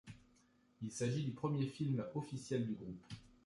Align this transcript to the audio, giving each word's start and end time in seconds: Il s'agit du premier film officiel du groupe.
Il 0.81 0.89
s'agit 0.91 1.21
du 1.23 1.29
premier 1.29 1.67
film 1.67 2.03
officiel 2.15 2.65
du 2.65 2.73
groupe. 2.73 3.03